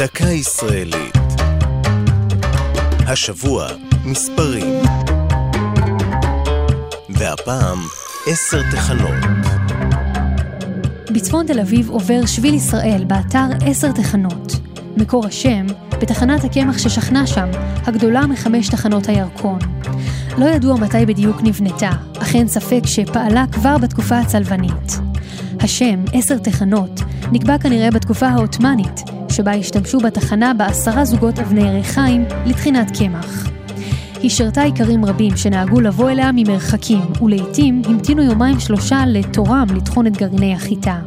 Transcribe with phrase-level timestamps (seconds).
[0.00, 1.16] דקה ישראלית.
[3.06, 3.68] השבוע
[4.04, 4.82] מספרים.
[7.08, 7.78] והפעם
[8.26, 9.24] עשר תחנות.
[11.14, 14.52] בצפון תל אביב עובר שביל ישראל באתר עשר תחנות.
[14.96, 15.66] מקור השם,
[16.02, 17.48] בתחנת הקמח ששכנה שם,
[17.86, 19.58] הגדולה מחמש תחנות הירקון.
[20.38, 24.98] לא ידוע מתי בדיוק נבנתה, אך אין ספק שפעלה כבר בתקופה הצלבנית.
[25.60, 27.00] השם, עשר תחנות,
[27.32, 33.50] נקבע כנראה בתקופה העות'מאנית, שבה השתמשו בתחנה בעשרה זוגות אבני ריחיים לטחינת קמח.
[34.22, 40.16] היא שירתה איכרים רבים שנהגו לבוא אליה ממרחקים, ולעיתים המתינו יומיים שלושה לתורם לטחון את
[40.16, 40.98] גרעיני החיטה.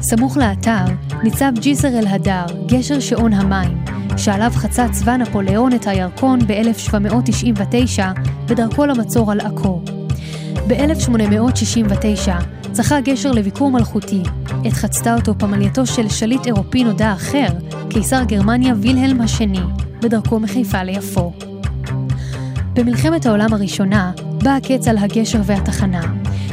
[0.00, 0.84] סמוך לאתר
[1.22, 3.84] ניצב ג'יסר אל-הדר, גשר שעון המים,
[4.16, 8.02] שעליו חצה צבא נפוליאון את הירקון ב-1799
[8.46, 9.82] בדרכו למצור על עכו.
[10.68, 12.30] ב-1869
[12.72, 14.22] זכה הגשר לביקור מלכותי,
[14.64, 17.46] עת חצתה אותו פמלייתו של שליט אירופי נודע אחר,
[17.90, 19.60] קיסר גרמניה וילהלם השני,
[20.00, 21.32] בדרכו מחיפה ליפו.
[22.74, 24.12] במלחמת העולם הראשונה
[24.44, 26.00] בא הקץ על הגשר והתחנה.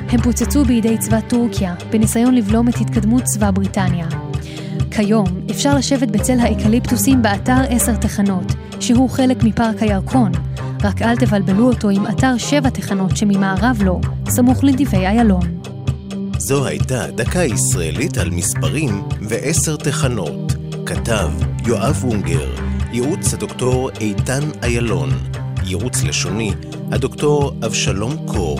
[0.10, 4.08] הם פוצצו בידי צבא טורקיה, בניסיון לבלום את התקדמות צבא בריטניה.
[4.92, 10.32] כיום אפשר לשבת בצל האקליפטוסים באתר עשר תחנות, שהוא חלק מפארק הירקון,
[10.84, 15.60] רק אל תבלבלו אותו עם אתר שבע תחנות שממערב לו, סמוך לנתיבי איילון.
[16.42, 20.54] זו הייתה דקה ישראלית על מספרים ועשר תחנות.
[20.86, 21.30] כתב
[21.68, 22.56] יואב אונגר,
[22.92, 25.10] ייעוץ הדוקטור איתן איילון,
[25.64, 26.54] ייעוץ לשוני
[26.92, 28.60] הדוקטור אבשלום קור.